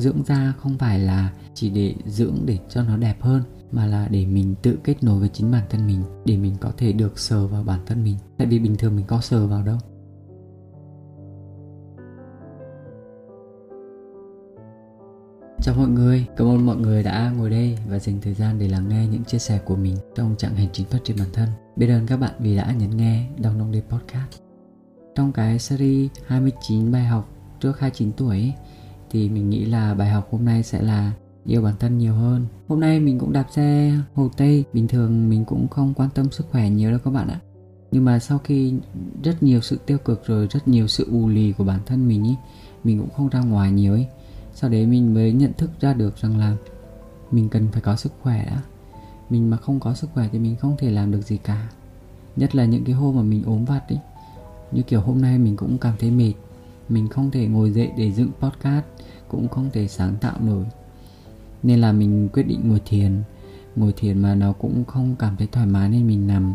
[0.00, 4.08] dưỡng da không phải là chỉ để dưỡng để cho nó đẹp hơn mà là
[4.08, 7.18] để mình tự kết nối với chính bản thân mình để mình có thể được
[7.18, 9.78] sờ vào bản thân mình tại vì bình thường mình có sờ vào đâu
[15.62, 18.68] Chào mọi người, cảm ơn mọi người đã ngồi đây và dành thời gian để
[18.68, 21.48] lắng nghe những chia sẻ của mình trong chặng hành trình phát triển bản thân.
[21.76, 24.42] Biết ơn các bạn vì đã nhấn nghe Đong Đong Day Podcast.
[25.14, 27.28] Trong cái series 29 bài học
[27.60, 28.54] trước 29 tuổi ấy,
[29.10, 31.12] thì mình nghĩ là bài học hôm nay sẽ là
[31.44, 32.46] yêu bản thân nhiều hơn.
[32.68, 36.30] Hôm nay mình cũng đạp xe Hồ Tây, bình thường mình cũng không quan tâm
[36.30, 37.40] sức khỏe nhiều đâu các bạn ạ.
[37.92, 38.74] Nhưng mà sau khi
[39.22, 42.24] rất nhiều sự tiêu cực rồi rất nhiều sự ù lì của bản thân mình
[42.24, 42.34] ý,
[42.84, 44.06] mình cũng không ra ngoài nhiều ấy
[44.54, 46.56] sau đấy mình mới nhận thức ra được rằng là
[47.30, 48.62] mình cần phải có sức khỏe đã.
[49.30, 51.68] Mình mà không có sức khỏe thì mình không thể làm được gì cả.
[52.36, 53.98] Nhất là những cái hôm mà mình ốm vặt ấy
[54.72, 56.32] như kiểu hôm nay mình cũng cảm thấy mệt
[56.90, 58.84] mình không thể ngồi dậy để dựng podcast,
[59.28, 60.64] cũng không thể sáng tạo nổi.
[61.62, 63.22] Nên là mình quyết định ngồi thiền.
[63.76, 66.54] Ngồi thiền mà nó cũng không cảm thấy thoải mái nên mình nằm.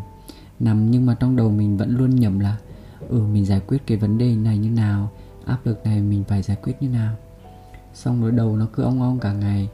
[0.59, 2.57] Nằm nhưng mà trong đầu mình vẫn luôn nhầm là
[3.09, 5.11] ừ mình giải quyết cái vấn đề này như nào,
[5.45, 7.15] áp lực này mình phải giải quyết như nào.
[7.93, 9.69] Xong rồi đầu nó cứ ong ong cả ngày.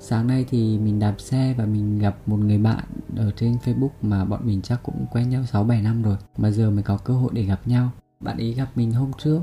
[0.00, 2.84] Sáng nay thì mình đạp xe và mình gặp một người bạn
[3.16, 6.50] ở trên facebook mà bọn mình chắc cũng quen nhau 6 7 năm rồi, mà
[6.50, 7.90] giờ mới có cơ hội để gặp nhau.
[8.20, 9.40] Bạn ấy gặp mình hôm trước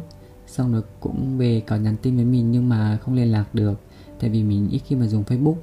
[0.49, 3.81] xong rồi cũng về có nhắn tin với mình nhưng mà không liên lạc được,
[4.19, 5.55] tại vì mình ít khi mà dùng facebook.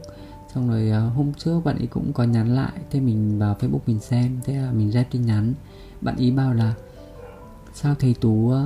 [0.55, 3.79] Xong rồi à, hôm trước bạn ấy cũng có nhắn lại, thế mình vào facebook
[3.87, 5.55] mình xem, thế là mình rep tin nhắn.
[6.01, 6.75] Bạn ý bảo là,
[7.75, 8.65] sao thầy tú à,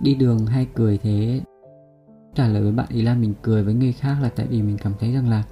[0.00, 1.40] đi đường hay cười thế?
[2.34, 4.78] Trả lời với bạn ý là mình cười với người khác là tại vì mình
[4.82, 5.42] cảm thấy rằng là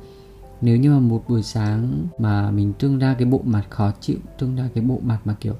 [0.61, 4.19] nếu như mà một buổi sáng mà mình trưng ra cái bộ mặt khó chịu,
[4.41, 5.55] trưng ra cái bộ mặt mà kiểu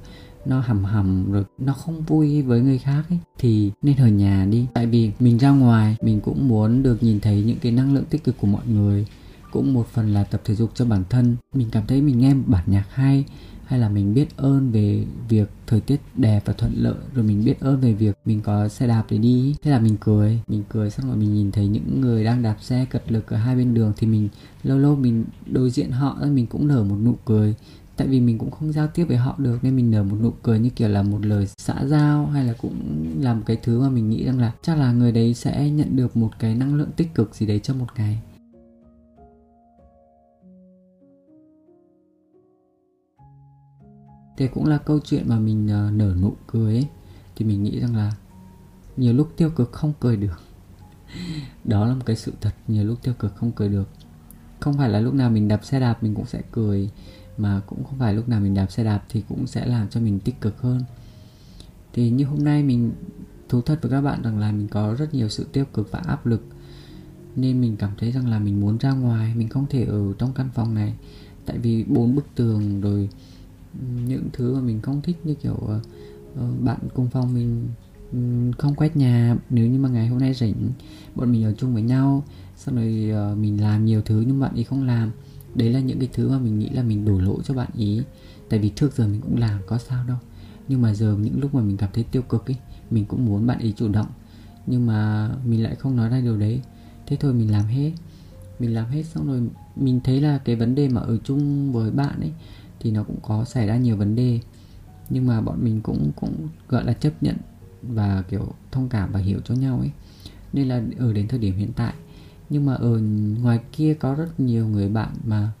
[0.45, 4.47] nó hầm hầm rồi nó không vui với người khác ấy, thì nên ở nhà
[4.49, 4.65] đi.
[4.73, 8.05] Tại vì mình ra ngoài, mình cũng muốn được nhìn thấy những cái năng lượng
[8.09, 9.05] tích cực của mọi người,
[9.51, 11.35] cũng một phần là tập thể dục cho bản thân.
[11.53, 13.25] Mình cảm thấy mình nghe một bản nhạc hay
[13.65, 17.43] hay là mình biết ơn về việc thời tiết đẹp và thuận lợi, rồi mình
[17.45, 19.55] biết ơn về việc mình có xe đạp để đi.
[19.63, 22.57] Thế là mình cười mình cười xong rồi mình nhìn thấy những người đang đạp
[22.61, 24.29] xe cật lực ở hai bên đường thì mình,
[24.63, 27.55] lâu lâu mình đối diện họ, mình cũng nở một nụ cười
[28.03, 30.31] tại vì mình cũng không giao tiếp với họ được, nên mình nở một nụ
[30.43, 33.81] cười như kiểu là một lời xã giao, hay là cũng làm một cái thứ
[33.81, 36.75] mà mình nghĩ rằng là chắc là người đấy sẽ nhận được một cái năng
[36.75, 38.19] lượng tích cực gì đấy trong một ngày.
[44.37, 46.87] Thế cũng là câu chuyện mà mình ờ, nở nụ cười ấy,
[47.35, 48.11] thì mình nghĩ rằng là
[48.97, 50.39] nhiều lúc tiêu cực không cười được.
[51.63, 53.89] Đó là một cái sự thật, nhiều lúc tiêu cực không cười được.
[54.59, 56.89] Không phải là lúc nào mình đạp xe đạp mình cũng sẽ cười
[57.37, 59.99] mà cũng không phải lúc nào mình đạp xe đạp thì cũng sẽ làm cho
[59.99, 60.83] mình tích cực hơn.
[61.93, 62.91] Thì như hôm nay mình
[63.49, 65.99] thú thật với các bạn rằng là mình có rất nhiều sự tiêu cực và
[65.99, 66.43] áp lực
[67.35, 70.33] nên mình cảm thấy rằng là mình muốn ra ngoài mình không thể ở trong
[70.33, 70.93] căn phòng này.
[71.45, 73.09] Tại vì bốn bức tường rồi
[74.07, 77.67] những thứ mà mình không thích như kiểu uh, bạn cùng phòng mình
[78.11, 80.53] um, không quét nhà nếu như mà ngày hôm nay rảnh
[81.15, 82.23] bọn mình ở chung với nhau
[82.57, 85.11] xong rồi uh, mình làm nhiều thứ nhưng bạn ấy không làm
[85.55, 88.01] đấy là những cái thứ mà mình nghĩ là mình đổ lỗi cho bạn ý.
[88.49, 90.17] Tại vì trước giờ mình cũng làm, có sao đâu.
[90.67, 92.55] Nhưng mà giờ những lúc mà mình cảm thấy tiêu cực ấy
[92.91, 94.07] mình cũng muốn bạn ý chủ động.
[94.67, 96.61] Nhưng mà mình lại không nói ra điều đấy.
[97.07, 97.91] Thế thôi mình làm hết.
[98.59, 99.41] Mình làm hết xong rồi
[99.75, 102.31] mình thấy là cái vấn đề mà ở chung với bạn ấy
[102.79, 104.39] thì nó cũng có xảy ra nhiều vấn đề.
[105.09, 107.35] Nhưng mà bọn mình cũng cũng gọi là chấp nhận
[107.81, 109.91] và kiểu thông cảm và hiểu cho nhau ấy.
[110.53, 111.93] Nên là ở đến thời điểm hiện tại
[112.53, 112.99] nhưng mà ở
[113.41, 115.51] ngoài kia có rất nhiều người bạn mà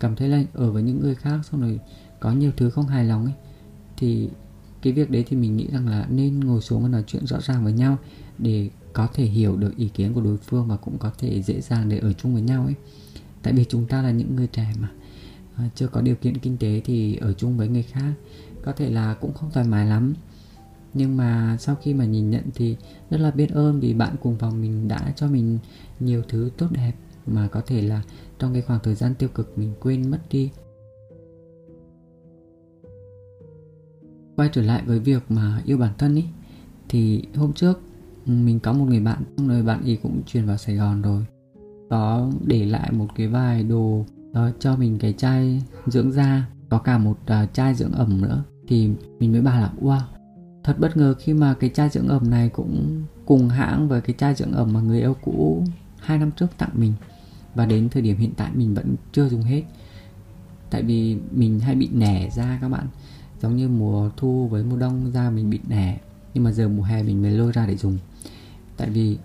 [0.00, 1.80] cảm thấy là ở với những người khác xong rồi
[2.20, 3.34] có nhiều thứ không hài lòng ấy.
[3.96, 4.28] Thì
[4.82, 7.40] cái việc đấy thì mình nghĩ rằng là nên ngồi xuống và nói chuyện rõ
[7.40, 7.98] ràng với nhau
[8.38, 11.60] để có thể hiểu được ý kiến của đối phương và cũng có thể dễ
[11.60, 12.74] dàng để ở chung với nhau ấy.
[13.42, 14.90] Tại vì chúng ta là những người trẻ mà
[15.56, 18.12] À, chưa có điều kiện kinh tế thì ở chung với người khác
[18.62, 20.14] có thể là cũng không thoải mái lắm
[20.94, 22.76] nhưng mà sau khi mà nhìn nhận thì
[23.10, 25.58] rất là biết ơn vì bạn cùng phòng mình đã cho mình
[26.00, 26.92] nhiều thứ tốt đẹp
[27.26, 28.02] mà có thể là
[28.38, 30.50] trong cái khoảng thời gian tiêu cực mình quên mất đi.
[34.36, 36.24] Quay trở lại với việc mà yêu bản thân ý
[36.88, 37.80] thì hôm trước
[38.26, 41.26] ừ, mình có một người bạn người bạn ấy cũng chuyển vào Sài Gòn rồi.
[41.90, 46.78] Có để lại một cái vài đồ đó, cho mình cái chai dưỡng da có
[46.78, 48.44] cả một uh, chai dưỡng ẩm nữa.
[48.68, 50.21] Thì mình mới bảo là wow
[50.64, 54.14] thật bất ngờ khi mà cái chai dưỡng ẩm này cũng cùng hãng với cái
[54.18, 55.64] chai dưỡng ẩm mà người yêu cũ
[55.98, 56.92] hai năm trước tặng mình.
[57.54, 59.62] Và đến thời điểm hiện tại mình vẫn chưa dùng hết.
[60.70, 62.86] Tại vì mình hay bị nẻ da các bạn.
[63.42, 66.00] Giống như mùa thu với mùa đông da mình bị nẻ.
[66.34, 67.98] Nhưng mà giờ mùa hè mình mới lôi ra để dùng.
[68.76, 69.18] Tại vì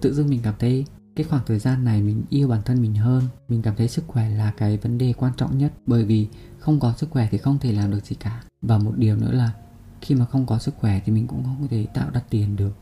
[0.00, 0.84] tự dưng mình cảm thấy
[1.16, 3.22] cái khoảng thời gian này mình yêu bản thân mình hơn.
[3.48, 5.72] Mình cảm thấy sức khỏe là cái vấn đề quan trọng nhất.
[5.86, 6.28] Bởi vì
[6.58, 8.42] không có sức khỏe thì không thể làm được gì cả.
[8.62, 9.52] Và một điều nữa là
[10.04, 12.56] khi mà không có sức khỏe thì mình cũng không có thể tạo ra tiền
[12.56, 12.72] được.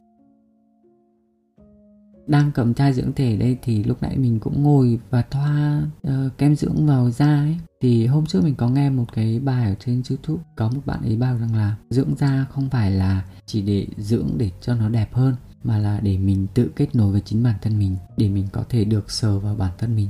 [2.26, 6.38] Đang cầm chai dưỡng thể đây thì lúc nãy mình cũng ngồi và thoa uh,
[6.38, 7.56] kem dưỡng vào da ấy.
[7.80, 11.02] Thì hôm trước mình có nghe một cái bài ở trên youtube có một bạn
[11.02, 14.88] ấy bảo rằng là dưỡng da không phải là chỉ để dưỡng để cho nó
[14.88, 15.34] đẹp hơn
[15.64, 18.64] mà là để mình tự kết nối với chính bản thân mình để mình có
[18.68, 20.08] thể được sờ vào bản thân mình.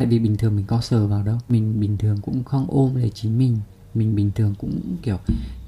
[0.00, 1.38] Tại vì bình thường mình có sờ vào đâu.
[1.48, 3.58] Mình bình thường cũng không ôm lấy chính mình.
[3.94, 5.18] Mình bình thường cũng, kiểu,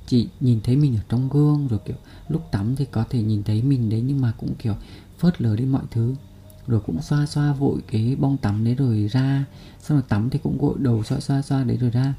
[0.06, 1.96] chỉ nhìn thấy mình ở trong gương, rồi, kiểu,
[2.28, 4.74] lúc tắm thì có thể nhìn thấy mình đấy, nhưng mà cũng, kiểu,
[5.18, 6.14] phớt lờ đi mọi thứ.
[6.66, 9.44] Rồi cũng xoa xoa vội cái bông tắm đấy rồi ra.
[9.80, 12.14] Xong rồi tắm thì cũng gội đầu xoa xoa xoa đấy rồi ra.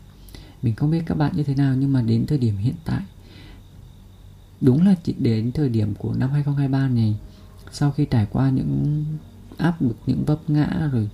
[0.62, 3.02] Mình không biết các bạn như thế nào, nhưng mà đến thời điểm hiện tại,
[4.62, 7.16] đúng là chỉ đến thời điểm của năm 2023 này,
[7.72, 9.06] sau khi trải qua những
[9.58, 11.10] áp lực, những vấp ngã rồi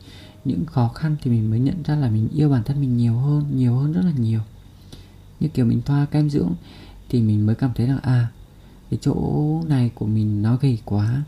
[0.45, 3.13] những khó khăn thì mình mới nhận ra là mình yêu bản thân mình nhiều
[3.13, 4.41] hơn nhiều hơn rất là nhiều.
[5.39, 6.53] Như kiểu mình thoa kem dưỡng
[7.09, 8.27] thì mình mới cảm thấy là à
[8.89, 9.15] cái chỗ
[9.67, 11.23] này của mình nó gầy quá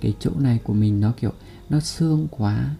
[0.00, 1.32] cái chỗ này của mình nó kiểu
[1.68, 2.74] nó xương quá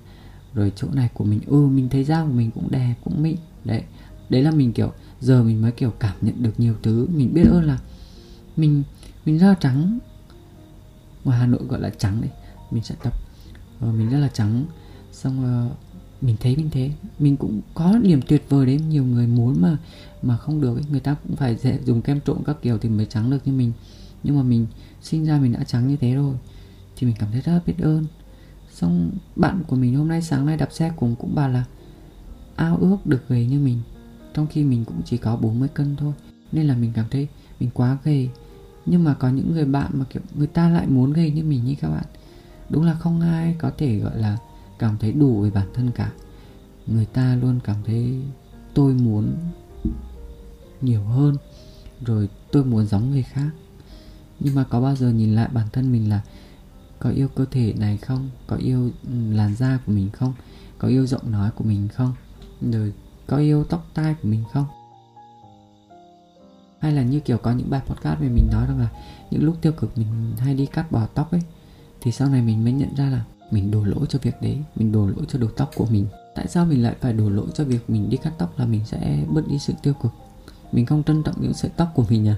[0.55, 3.37] rồi chỗ này của mình ừ mình thấy da của mình cũng đẹp cũng mịn.
[3.65, 3.83] Đấy
[4.29, 7.07] đấy là mình kiểu giờ mình mới kiểu cảm nhận được nhiều thứ.
[7.15, 7.79] Mình biết ơn là
[8.57, 8.83] mình
[9.25, 9.99] mình rất là trắng.
[11.25, 12.31] Ngoài hà nội gọi là trắng đấy
[12.71, 13.13] mình sẽ tập.
[13.81, 14.65] Ờ, mình rất là trắng
[15.17, 15.77] xong uh,
[16.23, 16.91] mình thấy mình thế.
[17.19, 18.81] Mình cũng có điểm tuyệt vời đấy.
[18.89, 19.77] Nhiều người muốn mà
[20.23, 20.85] mà không được ấy.
[20.91, 23.53] người ta cũng phải dễ dùng kem trộn các kiểu thì mới trắng được như
[23.53, 23.73] mình.
[24.23, 24.67] Nhưng mà mình
[25.03, 26.35] sinh ra mình đã trắng như thế rồi
[26.97, 28.05] thì mình cảm thấy rất là biết ơn.
[28.73, 31.65] Xong bạn của mình hôm nay sáng nay đạp xe cùng cũng bảo là
[32.57, 33.81] ao ước được gầy như mình.
[34.35, 36.13] Trong khi mình cũng chỉ có 40 cân thôi.
[36.53, 37.29] Nên là mình cảm thấy
[37.61, 38.31] mình quá gầy.
[38.87, 41.65] Nhưng mà có những người bạn mà kiểu người ta lại muốn gầy như mình
[41.65, 42.05] như các bạn.
[42.69, 44.39] Đúng là không ai có thể gọi là
[44.79, 46.13] cảm thấy đủ về bản thân cả.
[46.87, 48.21] Người ta luôn cảm thấy
[48.75, 49.37] tôi muốn
[50.81, 51.37] nhiều hơn,
[52.05, 53.51] rồi tôi muốn giống người khác.
[54.41, 56.21] Nhưng mà có bao giờ nhìn lại bản thân mình là
[56.99, 58.31] có yêu cơ thể này không?
[58.47, 60.35] Có yêu ừ, làn da của mình không?
[60.79, 62.15] Có yêu giọng nói của mình không?
[62.61, 62.93] Rồi
[63.27, 64.67] có yêu tóc tai của mình không?
[66.79, 68.89] Hay là như kiểu có những bài podcast về mình nói rằng là
[69.31, 70.07] những lúc tiêu cực mình
[70.39, 71.41] hay đi cắt bỏ tóc ấy,
[72.01, 74.93] thì sau này mình mới nhận ra là mình đổ lỗi cho việc đấy, mình
[74.93, 76.07] đổ lỗi cho đầu tóc của mình.
[76.35, 78.81] Tại sao mình lại phải đổ lỗi cho việc mình đi cắt tóc là mình
[78.87, 80.13] sẽ bớt đi sự tiêu cực?
[80.73, 82.37] Mình không trân trọng những sợi tóc của mình à?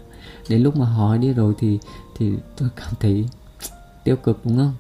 [0.49, 1.79] Đến lúc mà hỏi đi rồi thì
[2.17, 3.29] thì tôi cảm thấy
[4.05, 4.75] tiêu cực, đúng không?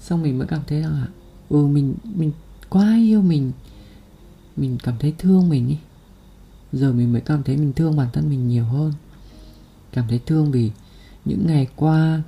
[0.00, 1.06] Xong mình mới cảm thấy rằng là
[1.48, 2.32] ừ mình mình
[2.68, 3.52] quá yêu mình.
[4.56, 5.76] Mình cảm thấy thương mình ý.
[6.72, 8.92] Giờ mình mới cảm thấy mình thương bản thân mình nhiều hơn.
[9.92, 10.70] Cảm thấy thương vì
[11.24, 12.22] những ngày qua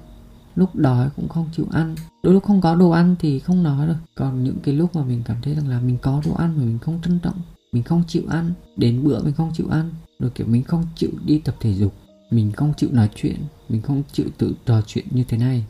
[0.58, 1.96] lúc đói cũng không chịu ăn.
[2.22, 3.96] Đôi lúc không có đồ ăn thì không nói được.
[4.14, 6.64] Còn những cái lúc mà mình cảm thấy rằng là mình có đồ ăn mà
[6.64, 7.40] mình không trân trọng,
[7.72, 11.10] mình không chịu ăn, đến bữa mình không chịu ăn, rồi kiểu mình không chịu
[11.24, 11.94] đi tập thể dục,
[12.30, 13.36] mình không chịu nói chuyện,
[13.68, 15.64] mình không chịu tự trò chuyện như thế này.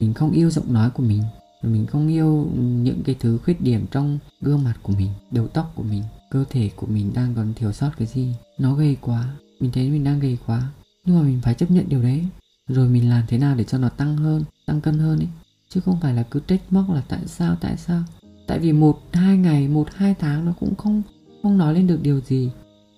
[0.00, 1.22] Mình không yêu giọng nói của mình,
[1.62, 5.48] rồi mình không yêu những cái thứ khuyết điểm trong gương mặt của mình, đầu
[5.48, 8.34] tóc của mình, cơ thể của mình đang còn thiếu sót cái gì.
[8.58, 10.70] Nó gầy quá, mình thấy mình đang gầy quá,
[11.04, 12.24] nhưng mà mình phải chấp nhận điều đấy
[12.72, 15.28] rồi mình làm thế nào để cho nó tăng hơn, tăng cân hơn ấy?
[15.68, 18.02] Chứ không phải là cứ trách móc là tại sao tại sao?
[18.46, 21.02] Tại vì một, hai ngày, một, hai tháng nó cũng không
[21.42, 22.50] không nói lên được điều gì.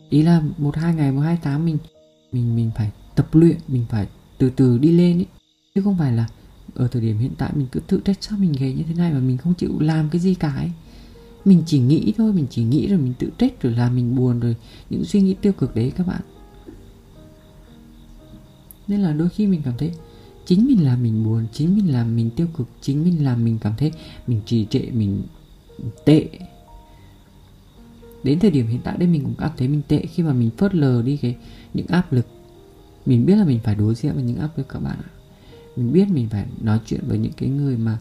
[0.09, 1.79] Ý là một, hai ngày, một, hai tháng mình
[2.33, 5.27] mình mình phải tập luyện, mình phải từ từ đi lên ấy.
[5.75, 6.27] Chứ không phải là
[6.75, 9.13] ở thời điểm hiện tại mình cứ tự trách sao mình gầy như thế này
[9.13, 10.71] mà mình không chịu làm cái gì cả ấy.
[11.45, 14.41] Mình chỉ nghĩ thôi, mình chỉ nghĩ rồi mình tự trách, rồi là mình buồn,
[14.41, 14.57] rồi
[14.91, 16.21] những suy nghĩ tiêu cực đấy các bạn
[18.89, 19.93] nên là đôi khi mình cảm thấy
[20.47, 23.59] chính mình làm mình buồn chính mình làm mình tiêu cực chính mình làm mình
[23.61, 23.93] cảm thấy
[24.27, 25.23] mình trì trệ mình
[26.05, 26.29] tệ.
[28.23, 30.51] Đến thời điểm hiện tại đây mình cũng cảm thấy mình tệ khi mà mình
[30.59, 31.37] phớt lờ đi cái
[31.75, 32.27] những áp lực.
[33.07, 35.11] Mình biết là mình phải đối diện với những áp lực các bạn ạ.
[35.77, 37.99] Mình biết mình phải nói chuyện với những cái người mà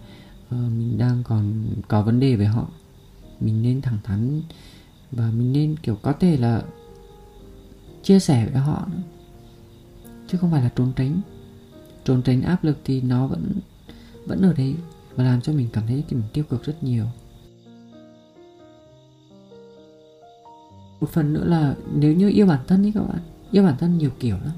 [0.47, 2.67] uh, mình đang còn có vấn đề với họ.
[3.39, 4.41] Mình nên thẳng thắn
[5.11, 6.63] và mình nên kiểu có thể là
[8.03, 8.87] chia sẻ với họ.
[8.91, 9.12] nữa
[10.33, 11.21] chứ không phải là trốn tránh.
[12.03, 13.51] Trốn tránh áp lực thì nó vẫn
[14.25, 14.75] vẫn ở đấy
[15.15, 17.05] và làm cho mình cảm thấy mình tiêu cực rất nhiều.
[21.01, 23.19] Một phần nữa là nếu như yêu bản thân ấy các bạn,
[23.51, 24.55] yêu bản thân nhiều kiểu lắm.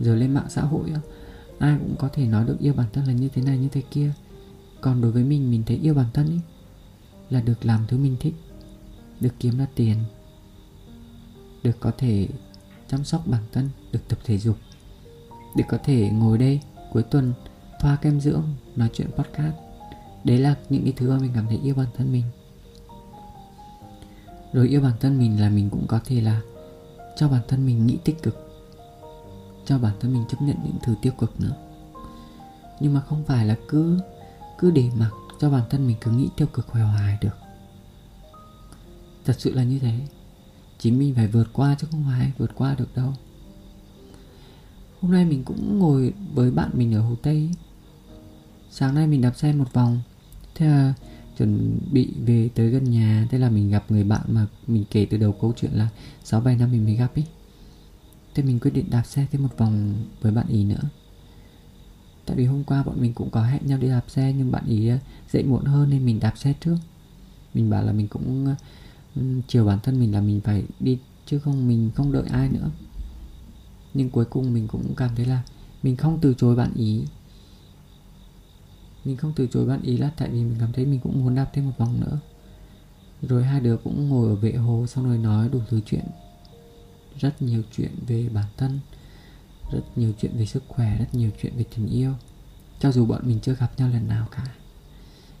[0.00, 0.90] Giờ lên mạng xã hội
[1.58, 3.82] ai cũng có thể nói được yêu bản thân là như thế này, như thế
[3.90, 4.12] kia.
[4.80, 6.40] Còn đối với mình mình thấy yêu bản thân ấy
[7.30, 8.34] là được làm thứ mình thích,
[9.20, 9.96] được kiếm ra tiền,
[11.62, 12.28] được có thể
[12.88, 14.56] chăm sóc bản thân, được tập thể dục
[15.56, 16.60] để có thể ngồi đây
[16.92, 17.32] cuối tuần
[17.80, 18.44] thoa kem dưỡng,
[18.76, 19.54] nói chuyện podcast.
[20.24, 22.24] Đấy là những cái thứ mà mình cảm thấy yêu bản thân mình.
[24.52, 26.40] Rồi yêu bản thân mình là mình cũng có thể là
[27.16, 28.62] cho bản thân mình nghĩ tích cực,
[29.66, 31.56] cho bản thân mình chấp nhận những thứ tiêu cực nữa.
[32.80, 34.00] Nhưng mà không phải là cứ
[34.58, 37.36] cứ để mặc cho bản thân mình cứ nghĩ tiêu cực hoài hoài được.
[39.24, 40.00] Thật sự là như thế.
[40.78, 43.12] Chính mình phải vượt qua chứ không phải vượt qua được đâu
[45.00, 47.50] hôm nay mình cũng ngồi với bạn mình ở hồ tây.
[48.70, 50.00] Sáng nay mình đạp xe một vòng.
[50.54, 50.94] Thế là
[51.38, 53.28] chuẩn bị về tới gần nhà.
[53.30, 55.88] Thế là mình gặp người bạn mà mình kể từ đầu câu chuyện là
[56.24, 57.22] sáu bảy năm mình mới gặp ý.
[58.34, 60.82] Thế mình quyết định đạp xe thêm một vòng với bạn ý nữa.
[62.26, 64.64] Tại vì hôm qua bọn mình cũng có hẹn nhau đi đạp xe, nhưng bạn
[64.66, 64.98] ý à,
[65.30, 66.76] dậy muộn hơn nên mình đạp xe trước.
[67.54, 68.56] Mình bảo là mình cũng à,
[69.16, 72.48] ừ, chiều bản thân mình là mình phải đi, chứ không mình không đợi ai
[72.48, 72.70] nữa
[73.94, 75.42] nhưng cuối cùng mình cũng cảm thấy là
[75.82, 77.04] mình không từ chối bạn ý.
[79.04, 81.34] Mình không từ chối bạn ý là tại vì mình cảm thấy mình cũng muốn
[81.34, 82.18] đạp thêm một vòng nữa.
[83.22, 86.04] Rồi hai đứa cũng ngồi ở vệ hồ xong rồi nói đủ thứ chuyện.
[87.18, 88.80] Rất nhiều chuyện về bản thân
[89.72, 92.12] rất nhiều chuyện về sức khỏe rất nhiều chuyện về tình yêu.
[92.80, 94.46] Cho dù bọn mình chưa gặp nhau lần nào cả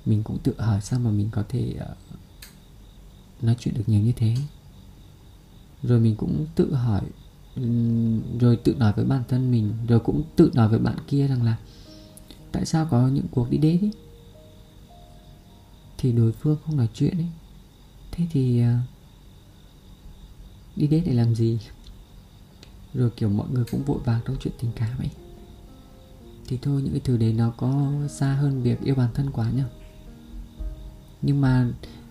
[0.06, 1.96] mình cũng tự hỏi sao mà mình có thể uh,
[3.42, 4.34] nói chuyện được nhiều như thế.
[5.82, 7.00] Rồi mình cũng tự hỏi
[8.40, 11.42] rồi tự nói với bản thân mình, rồi cũng tự nói với bạn kia rằng
[11.42, 11.56] là,
[12.52, 13.92] tại sao có những cuộc đi đến ấy
[15.98, 17.28] thì đối phương không nói chuyện ấy.
[18.12, 18.74] Thế thì ờ,
[20.76, 21.58] đi đến để làm gì?
[22.94, 25.10] Rồi kiểu mọi người cũng vội vàng trong chuyện tình cảm ấy.
[26.48, 29.50] Thì thôi, những cái thứ đấy nó có xa hơn việc yêu bản thân quá
[29.50, 29.64] nhá
[31.22, 31.68] nhưng mà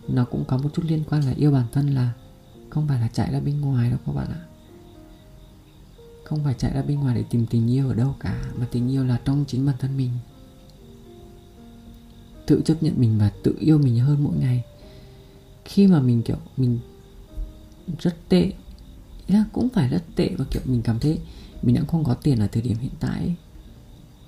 [0.07, 2.13] nó cũng có một chút liên quan là yêu bản thân là
[2.69, 4.48] không phải là chạy ra bên ngoài đâu các bạn ạ
[6.29, 8.91] không phải chạy ra bên ngoài để tìm tình yêu ở đâu cả mà tình
[8.91, 10.11] yêu là trong chính bản thân mình.
[12.45, 14.63] Tự chấp nhận mình và tự yêu mình hơn mỗi ngày.
[15.65, 16.79] Khi mà mình kiểu mình
[17.99, 18.51] rất tệ
[19.27, 21.19] ý là cũng phải rất tệ và kiểu mình cảm thấy
[21.61, 23.35] mình đã không có tiền ở thời điểm hiện tại ấy,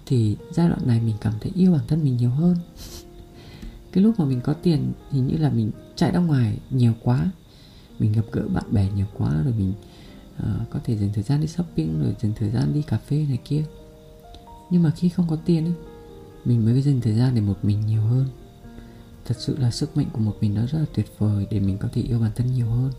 [0.06, 2.58] thì giai đoạn này mình cảm thấy yêu bản thân mình nhiều hơn.
[3.92, 7.32] Cái lúc mà mình có tiền hình như là mình chạy ra ngoài nhiều quá
[8.00, 9.74] mình gặp gỡ bạn bè nhiều quá rồi mình
[10.38, 13.26] à, có thể dành thời gian đi shopping rồi dành thời gian đi cà phê
[13.30, 13.64] này kia.
[14.70, 15.74] Nhưng mà khi không có tiền ấy
[16.46, 18.28] mình mới dành thời gian để một mình nhiều hơn.
[19.26, 21.78] Thật sự là sức mạnh của một mình nó rất là tuyệt vời để mình
[21.78, 22.92] có thể yêu bản thân nhiều hơn.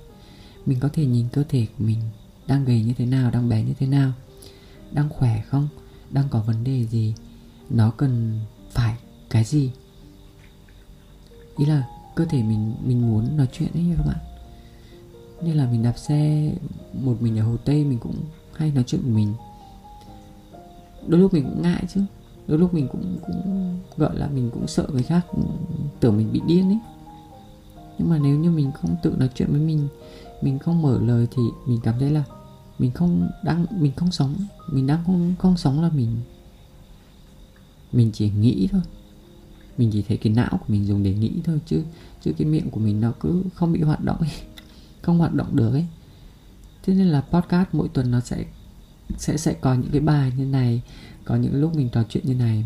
[0.66, 1.98] Mình có thể nhìn cơ thể của mình
[2.46, 4.12] đang gầy như thế nào đang bé như thế nào
[4.92, 5.68] đang khỏe không
[6.10, 7.14] đang có vấn đề gì
[7.70, 8.96] nó cần phải
[9.30, 9.70] cái gì.
[11.56, 14.31] Ý là cơ thể mình mình muốn nói chuyện ấy các bạn
[15.42, 16.52] nên là mình đạp xe,
[16.92, 18.14] một mình ở hồ tây mình cũng
[18.54, 19.34] hay nói chuyện của mình.
[21.06, 22.00] Đôi lúc mình cũng ngại chứ.
[22.46, 25.42] Đôi lúc mình cũng cũng gọi là mình cũng sợ người khác ừ,
[26.00, 26.78] tưởng mình bị điên ấy.
[27.98, 29.88] Nhưng mà nếu như mình không tự nói chuyện với mình
[30.42, 32.24] mình không mở lời thì mình cảm thấy là
[32.78, 34.34] mình không đang, mình không sống.
[34.68, 36.16] Mình đang không không sống là mình
[37.92, 38.80] mình chỉ nghĩ thôi.
[39.78, 41.82] Mình chỉ thấy cái não của mình dùng để nghĩ thôi, chứ
[42.22, 44.30] chứ cái miệng của mình nó cứ không bị hoạt động ấy
[45.02, 45.86] không hoạt động được ấy.
[46.82, 48.44] Thế nên là podcast mỗi tuần nó sẽ
[49.18, 50.82] sẽ sẽ có những cái bài như này,
[51.24, 52.64] có những lúc mình trò chuyện như này.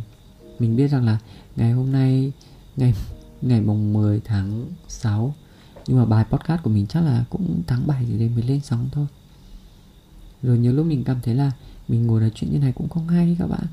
[0.59, 1.19] Mình biết rằng là
[1.57, 2.33] ngày hôm nay,
[2.77, 2.95] ngày
[3.43, 5.35] ngày mùng 10 tháng 6
[5.87, 8.61] nhưng mà bài podcast của mình chắc là cũng tháng 7 gì đấy mới lên
[8.61, 9.07] sóng thôi.
[10.43, 11.53] Rồi nhiều lúc mình cảm thấy là
[11.89, 13.67] mình ngồi nói chuyện như này cũng không hay các bạn.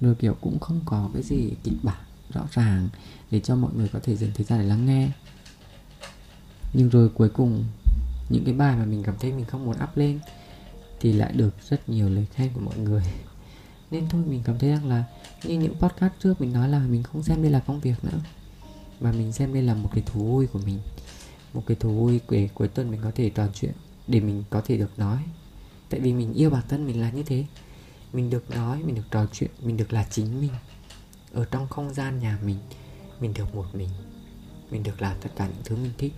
[0.00, 2.02] Rồi kiểu cũng không có cái gì kịch bản
[2.32, 2.88] rõ ràng
[3.30, 5.10] để cho mọi người có thể dành thời gian để lắng nghe
[6.72, 7.64] nhưng rồi cuối cùng,
[8.28, 10.20] những cái bài mà mình cảm thấy mình không muốn up lên
[11.00, 13.02] thì lại được rất nhiều lời khen của mọi người.
[13.90, 15.04] Nên thôi, mình cảm thấy rằng là
[15.44, 18.20] như những podcast trước mình nói là mình không xem đây là công việc nữa,
[19.00, 20.78] mà mình xem đây là một cái thú vui của mình,
[21.54, 23.72] một cái thú vui để cuối tuần mình có thể trò chuyện
[24.08, 25.18] để mình có thể được nói.
[25.90, 27.44] Tại vì mình yêu bản thân mình là như thế.
[28.12, 30.50] Mình được nói, mình được trò chuyện, mình được là chính mình.
[31.32, 32.58] Ở trong không gian nhà mình
[33.20, 33.88] mình được một mình.
[34.70, 36.12] Mình được làm tất cả những thứ mình thích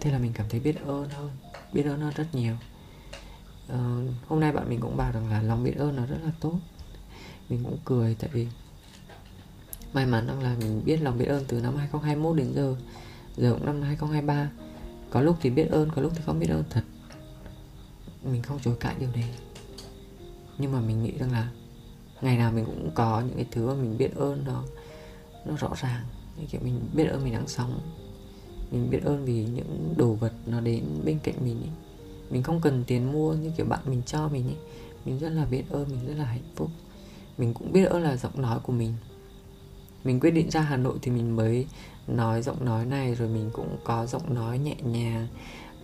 [0.00, 1.30] thế là mình cảm thấy biết ơn hơn
[1.72, 2.54] biết ơn hơn rất nhiều.
[3.68, 6.30] Ờ, hôm nay bạn mình cũng bảo rằng là lòng biết ơn nó rất là
[6.40, 6.58] tốt.
[7.48, 8.48] Mình cũng cười tại vì
[9.92, 12.76] may mắn rằng là mình biết lòng biết ơn từ năm 2021 đến giờ.
[13.36, 14.50] Giờ cũng năm 2023
[15.10, 16.82] có lúc thì biết ơn có lúc thì không biết ơn thật.
[18.22, 19.24] Mình không chối cãi điều đấy.
[20.58, 21.48] Nhưng mà mình nghĩ rằng là
[22.20, 24.64] ngày nào mình cũng có những cái thứ mà mình biết ơn nó
[25.46, 26.04] nó rõ ràng.
[26.36, 27.80] Như kiểu mình biết ơn mình đang sống
[28.70, 31.70] mình biết ơn vì những đồ vật nó đến bên cạnh mình ấy.
[32.30, 34.56] mình không cần tiền mua như kiểu bạn mình cho mình ấy.
[35.04, 36.70] Mình rất là biết ơn mình rất là hạnh phúc.
[37.38, 38.92] Mình cũng biết ơn là giọng nói của mình.
[40.04, 41.66] Mình quyết định ra hà nội thì mình mới
[42.06, 45.26] nói giọng nói này rồi mình cũng có giọng nói nhẹ nhàng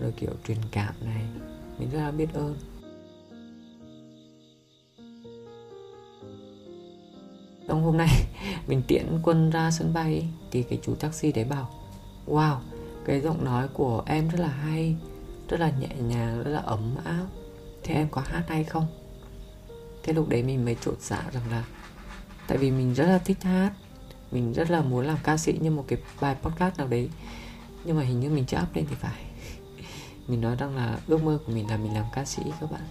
[0.00, 1.22] rồi kiểu truyền cảm này.
[1.78, 2.56] Mình rất là biết ơn.
[7.68, 8.08] Xong hôm nay
[8.68, 11.70] mình tiễn quân ra sân bay thì cái chú taxi đấy bảo
[12.26, 12.56] Wow,
[13.06, 14.96] cái giọng nói của em rất là hay,
[15.48, 17.26] rất là nhẹ nhàng, rất là ấm áp.
[17.82, 18.86] Thế em có hát hay không?
[20.02, 21.64] Thế lúc đấy mình mới trột dạ rằng là
[22.46, 23.72] Tại vì mình rất là thích hát
[24.30, 27.08] Mình rất là muốn làm ca sĩ như một cái bài podcast nào đấy
[27.84, 29.24] Nhưng mà hình như mình chưa up lên thì phải.
[30.28, 32.86] Mình nói rằng là ước mơ của mình là mình làm ca sĩ các bạn.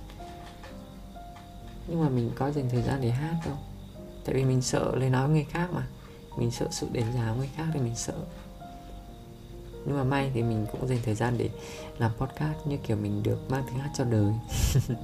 [1.87, 3.57] Nhưng mà mình có dành thời gian để hát đâu
[4.25, 5.87] tại vì mình sợ lời nói người khác mà.
[6.37, 8.13] Mình sợ sự đánh giá người khác thì mình sợ
[9.85, 11.49] nhưng mà may thì mình cũng dành thời gian để
[11.97, 14.33] làm podcast như kiểu mình được mang tiếng hát cho đời.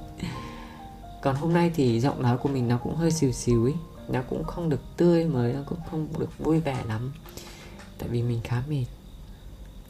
[1.22, 3.74] Còn hôm nay thì giọng nói của mình nó cũng hơi xìu xìu ấy.
[4.08, 7.12] Nó cũng không được tươi mới, nó cũng không được vui vẻ lắm.
[7.98, 8.84] Tại vì mình khá mệt.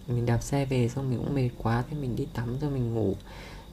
[0.06, 2.94] Mình đạp xe về xong mình cũng mệt quá, thế mình đi tắm rồi mình
[2.94, 3.14] ngủ.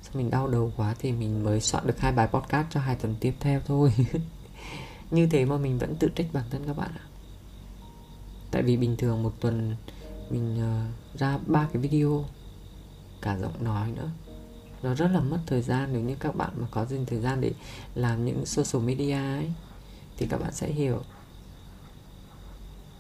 [0.02, 2.96] Xong mình đau đầu quá thì mình mới soạn được hai bài podcast cho hai
[2.96, 3.94] tuần tiếp theo thôi.
[5.12, 7.06] Như thế mà mình vẫn tự trách bản thân các bạn ạ.
[8.52, 9.76] Tại vì bình thường một tuần
[10.30, 12.26] mình uh, ra ba cái video
[13.22, 14.10] cả giọng nói nữa.
[14.84, 15.94] Nó rất là mất thời gian.
[15.94, 17.52] Nếu như các bạn mà có dành thời gian để
[17.96, 19.52] làm những social media ấy
[20.18, 21.02] thì các bạn sẽ hiểu.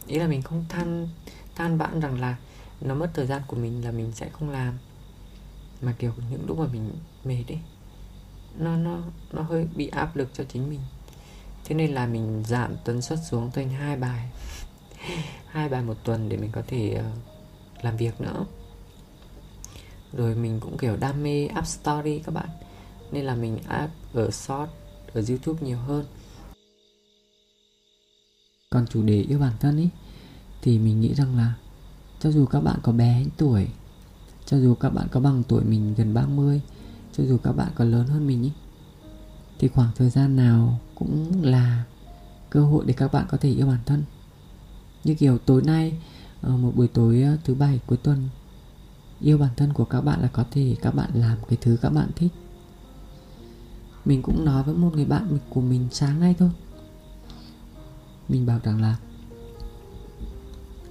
[0.07, 1.07] Ý là mình không than
[1.55, 2.36] than bạn rằng là
[2.81, 4.77] nó mất thời gian của mình là mình sẽ không làm.
[5.81, 6.91] Mà kiểu những lúc mà mình
[7.24, 7.59] mệt ấy
[8.57, 8.98] nó nó
[9.31, 10.79] nó hơi bị áp lực cho chính mình.
[11.65, 14.29] Thế nên là mình giảm tần suất xuống thành hai bài
[15.48, 18.46] hai bài một tuần để mình có thể uh, làm việc nữa.
[20.13, 22.50] Rồi mình cũng kiểu đam mê up story các bạn
[23.12, 24.70] nên là mình up ở short
[25.13, 26.06] ở youtube nhiều hơn.
[28.70, 29.90] Còn chủ đề yêu bản thân ý
[30.62, 31.53] thì mình nghĩ rằng là
[32.20, 33.68] cho dù các bạn có bé tuổi
[34.46, 36.62] cho dù các bạn có bằng tuổi mình gần 30
[37.18, 38.51] cho dù các bạn có lớn hơn mình ý
[39.59, 41.83] thì khoảng thời gian nào cũng là
[42.50, 44.03] cơ hội để các bạn có thể yêu bản thân
[45.03, 45.94] như kiểu tối nay
[46.42, 48.29] ờ, một buổi tối ờ, thứ bảy cuối tuần,
[49.22, 51.90] yêu bản thân của các bạn là có thể các bạn làm cái thứ các
[51.90, 52.31] bạn thích.
[54.05, 56.50] Mình cũng nói với một người bạn của mình sáng nay thôi.
[58.29, 58.98] Mình bảo rằng là,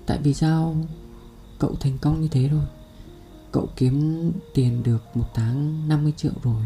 [0.07, 0.77] tại vì sao
[1.59, 2.64] cậu thành công như thế rồi?
[3.53, 6.62] Cậu kiếm tiền được một tháng 50 triệu rồi.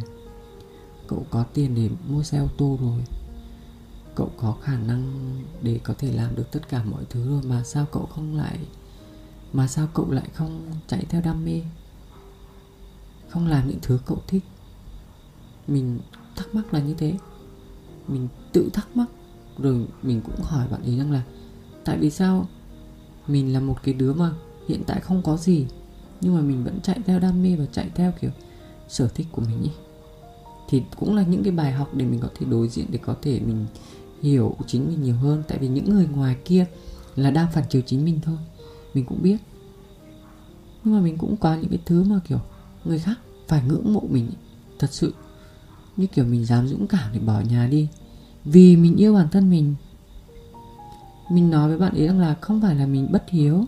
[1.06, 3.21] Cậu có tiền để mua xe ô tô rồi
[4.14, 7.62] cậu có khả năng để có thể làm được tất cả mọi thứ rồi mà
[7.64, 8.58] sao cậu không lại,
[9.52, 11.62] mà sao cậu lại không chạy theo đam mê?
[13.28, 14.42] Không làm những thứ cậu thích.
[15.68, 16.00] Mình
[16.36, 17.14] thắc mắc là như thế.
[18.08, 19.06] Mình tự thắc mắc.
[19.58, 21.22] Rồi mình cũng hỏi bạn ấy rằng là,
[21.84, 22.48] tại vì sao?
[23.26, 24.32] Mình là một cái đứa mà
[24.68, 25.66] hiện tại không có gì,
[26.20, 28.30] nhưng mà mình vẫn chạy theo đam mê và chạy theo kiểu
[28.88, 29.70] sở thích của mình ý
[30.72, 33.14] thì cũng là những cái bài học để mình có thể đối diện để có
[33.22, 33.66] thể mình
[34.22, 35.42] hiểu chính mình nhiều hơn.
[35.48, 36.66] Tại vì những người ngoài kia
[37.16, 38.36] là đang phản chiếu chính mình thôi.
[38.94, 39.36] Mình cũng biết.
[40.84, 42.38] Nhưng mà mình cũng có những cái thứ mà kiểu
[42.84, 44.30] người khác phải ngưỡng mộ mình
[44.78, 45.14] thật sự.
[45.96, 47.88] Như kiểu mình dám dũng cảm để bỏ nhà đi.
[48.44, 49.74] Vì mình yêu bản thân mình.
[51.30, 53.64] Mình nói với bạn ấy rằng là không phải là mình bất hiếu,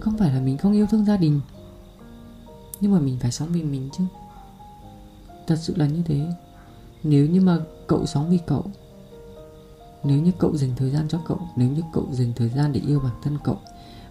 [0.00, 1.40] không phải là mình không yêu thương gia đình.
[2.80, 4.04] Nhưng mà mình phải sống vì mình chứ.
[5.46, 6.26] Thật sự là như thế.
[7.02, 8.64] Nếu như mà cậu sống vì cậu
[10.04, 12.80] nếu như cậu dành thời gian cho cậu nếu như cậu dành thời gian để
[12.86, 13.58] yêu bản thân cậu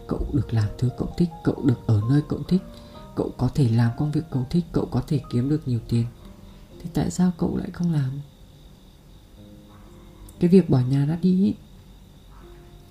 [0.07, 2.61] cậu được làm thứ cậu thích cậu được ở nơi cậu thích
[3.15, 6.05] cậu có thể làm công việc cậu thích cậu có thể kiếm được nhiều tiền
[6.79, 8.11] thì tại sao cậu lại không làm?
[10.39, 11.53] Cái việc bỏ nhà ra đi ý,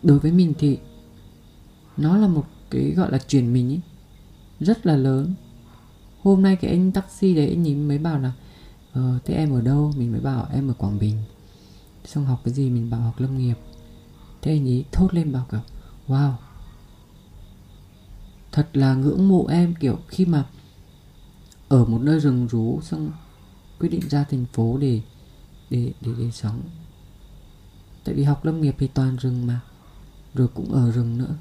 [0.02, 0.78] đối với mình thì
[1.96, 3.80] nó là một cái gọi là chuyển mình ý,
[4.60, 5.34] rất là lớn.
[6.22, 8.32] Hôm nay cái anh taxi đấy anh nhìn mới bảo là
[8.92, 9.92] ờ thế em ở đâu?
[9.96, 11.16] Mình mới bảo em ở quảng bình
[12.08, 13.58] xong học cái gì mình bảo học lâm nghiệp.
[14.42, 15.60] Thế anh ấy thốt lên bảo kiểu,
[16.08, 16.32] wow,
[18.52, 19.74] thật là ngưỡng mộ em.
[19.80, 20.44] Kiểu khi mà
[21.68, 23.10] ở một nơi rừng rú xong
[23.80, 25.00] quyết định ra thành phố để
[25.70, 26.60] để để để sống.
[28.04, 29.60] Tại vì học lâm nghiệp thì toàn rừng mà,
[30.34, 31.34] rồi cũng ở rừng nữa.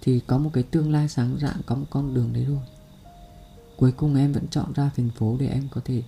[0.00, 2.62] Thì có một cái tương lai sáng rạng, có một con đường đấy rồi.
[3.76, 6.02] Cuối cùng em vẫn chọn ra thành phố để em có thể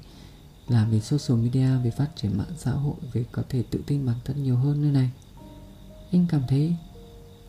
[0.70, 4.06] làm về social media về phát triển mạng xã hội về có thể tự tin
[4.06, 5.10] bản thân nhiều hơn như này.
[6.12, 6.76] Anh cảm thấy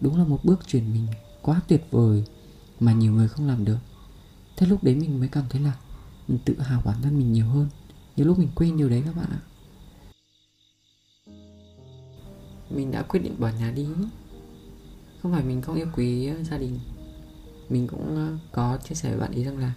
[0.01, 1.07] đúng là một bước chuyển mình
[1.41, 2.23] quá tuyệt vời
[2.79, 3.77] mà nhiều người không làm được.
[4.57, 5.73] Thế lúc đấy mình mới cảm thấy là
[6.27, 7.67] mình tự hào bản thân mình nhiều hơn
[8.15, 9.41] nhiều lúc mình quên điều đấy các bạn ạ.
[12.69, 13.88] Mình đã quyết định bỏ nhà đi.
[15.21, 16.79] Không phải mình không yêu quý gia đình.
[17.69, 19.73] Mình cũng ờ, có chia sẻ với bạn ý rằng là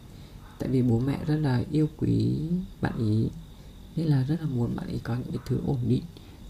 [0.59, 2.41] tại vì bố mẹ rất là yêu quý
[2.81, 3.29] bạn ý,
[3.97, 6.03] nên là rất là muốn bạn ý có những cái thứ ổn định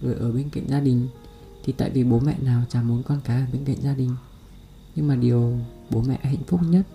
[0.03, 1.09] rồi ở bên cạnh gia đình.
[1.65, 4.17] Thì tại vì bố mẹ nào chả muốn con cái ở bên cạnh gia đình.
[4.95, 5.59] Nhưng mà điều
[5.91, 6.87] bố mẹ hạnh phúc nhất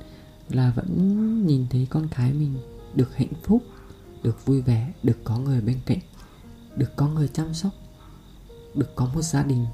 [0.49, 2.53] là vẫn nhìn thấy con cái mình
[2.95, 3.63] được hạnh phúc,
[4.23, 5.99] được vui vẻ, được có người bên cạnh,
[6.75, 7.73] được có người chăm sóc,
[8.75, 9.65] được có một gia đình.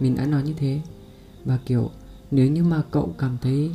[0.00, 0.80] Mình đã nói như thế.
[1.44, 1.90] Và kiểu,
[2.30, 3.70] nếu như mà cậu cảm thấy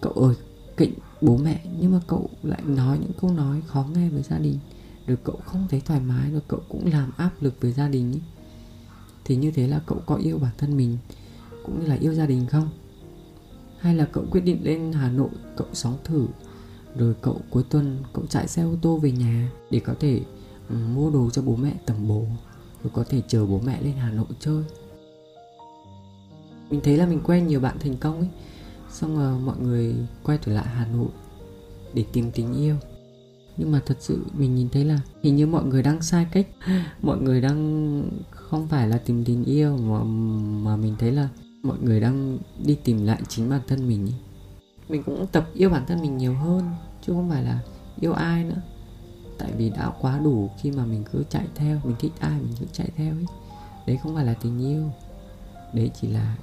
[0.00, 0.34] cậu ở
[0.76, 4.38] cạnh bố mẹ, nhưng mà cậu lại nói những câu nói khó nghe với gia
[4.38, 4.58] đình.
[5.06, 8.12] Rồi cậu không thấy thoải mái, rồi cậu cũng làm áp lực với gia đình
[8.12, 8.20] ý.
[9.24, 10.98] thì như thế là cậu có yêu bản thân mình,
[11.64, 12.68] cũng như là yêu gia đình không?
[13.78, 16.26] Hay là cậu quyết định lên hà nội, cậu sống thử,
[16.96, 20.20] rồi cậu cuối tuần cậu chạy xe ô tô về nhà để có thể
[20.68, 22.24] ừ, mua đồ cho bố mẹ tầm bổ,
[22.82, 24.64] rồi có thể chờ bố mẹ lên hà nội chơi?
[26.70, 28.28] Mình thấy là mình quen nhiều bạn thành công ấy
[28.92, 31.08] xong rồi mọi người quay trở lại hà nội
[31.94, 32.76] để tìm tình yêu.
[33.56, 36.46] Nhưng mà thật sự mình nhìn thấy là hình như mọi người đang sai cách.
[37.02, 40.02] Mọi người đang không phải là tìm tình yêu mà
[40.64, 41.28] mà mình thấy là
[41.62, 44.12] mọi người đang đi tìm lại chính bản thân mình ý.
[44.88, 46.62] mình cũng tập yêu bản thân mình nhiều hơn,
[47.06, 47.60] chứ không phải là
[48.00, 48.62] yêu ai nữa.
[49.38, 52.54] Tại vì đã quá đủ khi mà mình cứ chạy theo, mình thích ai mình
[52.60, 53.26] cứ chạy theo ấy
[53.86, 54.90] đấy không phải là tình yêu.
[55.72, 56.36] Đấy chỉ là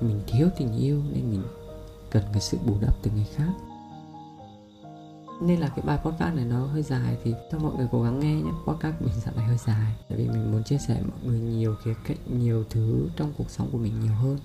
[0.00, 1.42] mình thiếu tình yêu nên mình
[2.10, 3.52] cần cái sự bù đắp từ người khác.
[5.40, 8.20] Nên là cái bài podcast này nó hơi dài thì cho mọi người cố gắng
[8.20, 8.50] nghe nhé.
[8.66, 11.74] Podcast mình dạo này hơi dài tại vì mình muốn chia sẻ mọi người nhiều
[11.84, 14.38] khía cạnh nhiều thứ trong cuộc sống của mình nhiều hơn.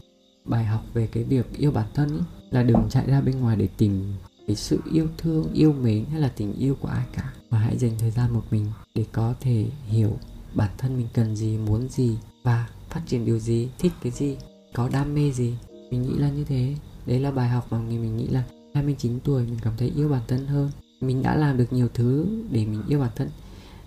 [0.46, 3.56] Bài học về cái việc yêu bản thân ý, là đừng chạy ra bên ngoài
[3.56, 4.14] để tìm
[4.48, 7.34] cái sự yêu thương yêu mến hay là tình yêu của ai cả.
[7.50, 10.18] Mà hãy dành thời gian một mình để có thể hiểu
[10.54, 14.38] bản thân mình cần gì muốn gì và phát triển điều gì thích cái gì
[14.74, 15.58] có đam mê gì.
[15.92, 19.44] Mình nghĩ là như thế đấy là bài học mà mình nghĩ là 29 tuổi
[19.44, 20.72] mình cảm thấy yêu bản thân hơn.
[21.02, 23.30] Mình đã làm được nhiều thứ để mình yêu bản thân.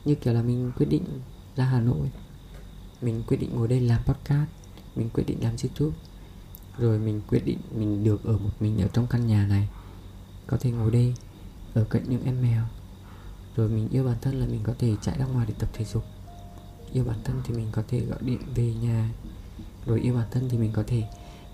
[0.05, 1.05] Như kiểu là mình quyết định
[1.57, 2.11] ra Hà Nội.
[3.03, 4.51] Mình quyết định ngồi đây làm podcast.
[4.97, 5.97] Mình quyết định làm YouTube.
[6.79, 9.69] Rồi mình quyết định mình được ở một mình ở trong căn nhà này.
[10.47, 11.15] Có thể ngồi đây,
[11.75, 12.65] ở cạnh những em mèo.
[13.57, 15.85] Rồi mình yêu bản thân là mình có thể chạy ra ngoài để tập thể
[15.85, 16.05] dục.
[16.93, 19.11] Yêu bản thân thì mình có thể gọi điện về nhà.
[19.87, 21.03] Rồi yêu bản thân thì mình có thể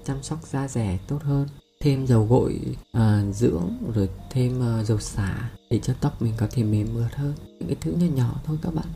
[0.04, 1.48] chăm sóc da rẻ tốt hơn.
[1.80, 6.46] Thêm dầu gội uh, dưỡng rồi thêm uh, dầu xả để cho tóc mình có
[6.50, 7.34] thể mềm mượt hơn.
[7.58, 8.86] Những cái thứ nhỏ nhỏ thôi các bạn.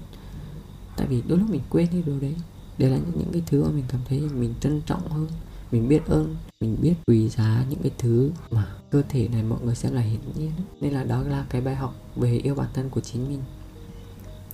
[0.96, 2.34] Tại vì đôi lúc mình quên đi điều đấy.
[2.78, 5.28] Đấy là những, những cái thứ mà mình cảm thấy mình trân trọng hơn
[5.72, 9.58] mình biết ơn mình biết quý giá những cái thứ mà cơ thể này mọi
[9.64, 12.68] người xem là hiển nhiên nên là đó là cái bài học về yêu bản
[12.74, 13.42] thân của chính mình.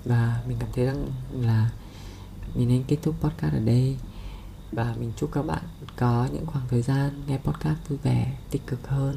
[0.04, 1.06] Và mình cảm thấy rằng
[1.40, 1.70] là
[2.54, 3.96] mình nên kết thúc podcast ở đây
[4.72, 5.62] và mình chúc các bạn
[5.96, 9.16] có những khoảng thời gian nghe podcast vui vẻ, tích cực hơn.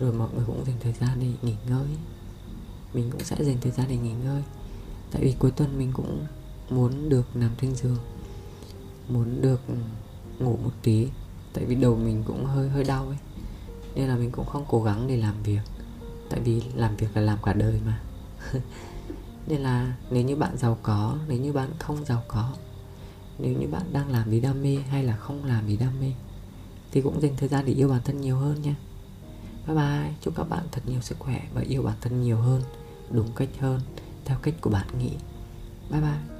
[0.00, 1.86] Rồi mọi người cũng dành thời gian để nghỉ ngơi.
[2.94, 4.42] Mình cũng sẽ dành thời gian để nghỉ ngơi.
[5.10, 6.26] Tại vì cuối tuần mình cũng
[6.70, 7.98] muốn được nằm trên giường,
[9.08, 9.60] muốn được
[10.38, 11.08] ngủ một tí.
[11.52, 13.18] Tại vì đầu mình cũng hơi hơi đau ấy.
[13.94, 15.60] Nên là mình cũng không cố gắng để làm việc.
[16.30, 18.00] Tại vì làm việc là làm cả đời mà.
[19.46, 22.52] Nên là nếu như bạn giàu có, nếu như bạn không giàu có
[23.38, 26.12] nếu như bạn đang làm vì đam mê hay là không làm vì đam mê,
[26.92, 28.74] thì cũng dành thời gian để yêu bản thân nhiều hơn nha.
[29.66, 32.62] Bye bye, chúc các bạn thật nhiều sức khỏe và yêu bản thân nhiều hơn,
[33.10, 33.80] đúng cách hơn,
[34.24, 35.10] theo cách của bạn nghĩ.
[35.90, 36.33] Bye bye.